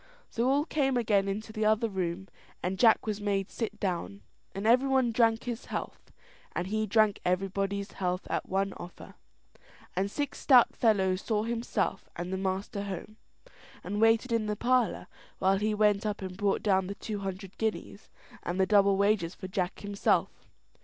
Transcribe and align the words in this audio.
So 0.31 0.49
all 0.49 0.65
came 0.65 0.97
again 0.97 1.27
into 1.27 1.53
the 1.53 1.65
other 1.65 1.87
room, 1.87 2.27
and 2.63 2.79
Jack 2.79 3.05
was 3.05 3.21
made 3.21 3.51
sit 3.51 3.79
down, 3.79 4.23
and 4.55 4.65
everybody 4.65 5.11
drank 5.11 5.43
his 5.43 5.65
health, 5.65 6.11
and 6.55 6.65
he 6.65 6.87
drank 6.87 7.19
everybody's 7.23 7.91
health 7.91 8.25
at 8.27 8.49
one 8.49 8.73
offer. 8.77 9.13
And 9.95 10.09
six 10.09 10.39
stout 10.39 10.75
fellows 10.75 11.21
saw 11.21 11.43
himself 11.43 12.09
and 12.15 12.33
the 12.33 12.37
master 12.37 12.81
home, 12.85 13.17
and 13.83 14.01
waited 14.01 14.31
in 14.31 14.47
the 14.47 14.55
parlour 14.55 15.05
while 15.37 15.59
he 15.59 15.75
went 15.75 16.03
up 16.03 16.23
and 16.23 16.35
brought 16.35 16.63
down 16.63 16.87
the 16.87 16.95
two 16.95 17.19
hundred 17.19 17.59
guineas, 17.59 18.09
and 18.41 18.57
double 18.67 18.97
wages 18.97 19.35
for 19.35 19.47
Jack 19.47 19.81
himself. 19.81 20.31